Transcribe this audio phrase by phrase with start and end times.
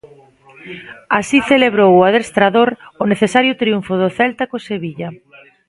[1.19, 2.69] Así celebrou o adestrador
[3.03, 5.09] o necesario triunfo do Celta co Sevilla.